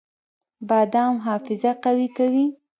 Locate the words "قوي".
1.83-2.07